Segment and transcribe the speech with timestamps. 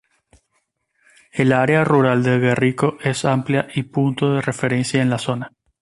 [1.31, 5.53] El área rural de Guerrico es amplia y punto de referencia en la zona.